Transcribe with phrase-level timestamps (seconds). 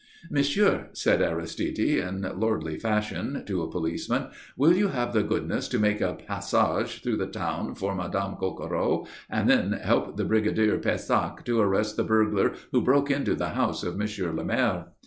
[0.31, 5.77] "Monsieur," said Aristide, in lordly fashion, to a policeman, "will you have the goodness to
[5.77, 11.43] make a passage through the crowd for Madame Coquereau, and then help the Brigadier Pésac
[11.45, 14.85] to arrest the burglar who broke into the house of Monsieur le Maire?"